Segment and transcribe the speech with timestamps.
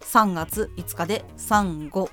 [0.00, 2.10] 3月5日で産後、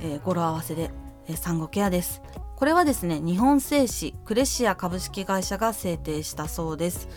[0.00, 0.90] えー、語呂合わせで、
[1.26, 2.22] えー、産後ケアです。
[2.56, 7.08] これはですね日本製紙クレシア株式会社が制定したそうです。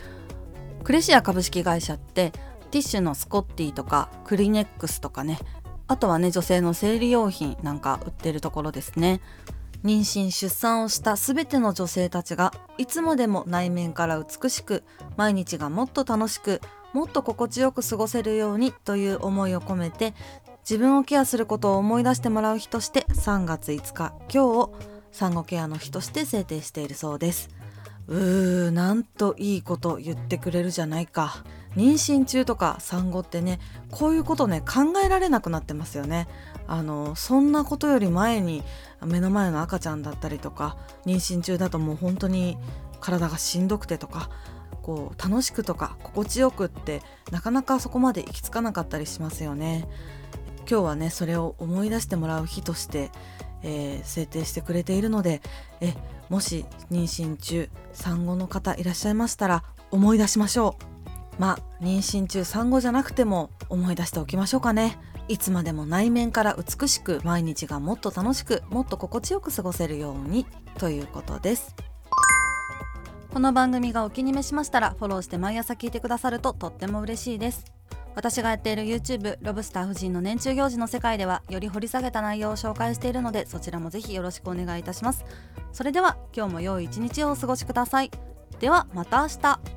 [0.84, 2.32] クレシア株式会社って
[2.72, 5.40] ティッシュのスコッティとかクリネックスとかね。
[5.88, 9.22] あとはね女性の生理用品なんか売ってるところですね。
[9.84, 14.84] 妊娠出産をした全ての女性たちがいつまでも内面から美しく
[15.16, 16.62] 毎日がもっと楽しく
[16.94, 20.13] もっと心地よく過ごせるようにという思いを込めて
[20.68, 24.76] 自分をケアすることを思い出してもらう日として3月5日今日を
[25.12, 27.49] 産後ケアの日として制定しているそうです。
[28.08, 31.44] うーなんといいこと言ってくれるじゃないか
[31.76, 33.60] 妊娠中とか産後ってね
[33.91, 36.27] こういうことね考えられなくなってますよね
[36.68, 38.64] あのそんなことより前に
[39.05, 42.58] 目の前の赤ちゃんだったりとか妊娠中だともう本当に
[42.99, 44.30] 体がしんどくてとか
[44.82, 49.88] こう楽しくとか心地よくってなかなかそこまで行き着かなかったりしますよね。
[50.70, 53.12] 今日はねそれを思い出してもらう日として、
[53.63, 55.41] えー、制定してくれているので
[55.82, 55.94] え
[56.30, 60.76] もし妊娠中産後の方いらっしゃいましたら思い出しましょ
[61.38, 61.41] う。
[61.41, 64.97] まあ妊娠中産後じゃなくても思い出しておきましょうかね。
[65.28, 70.46] いつまでも内面から美しく毎日がもっと楽しくもっと心地よく過ごせるように
[70.78, 71.75] ということです。
[73.38, 77.77] この番組がお気に召しましたらフォローして毎朝聞いてくださるととっても嬉しいです
[78.18, 85.24] 私がやっている YouTube ロブスター夫人の年中行事の世界ではより掘り下げた内容を紹介しているのでそちらもぜひよろしくお願いいたします。
[85.72, 88.09] それでは今日も良い一日をお過ごしください。
[88.59, 89.77] ではまた明日。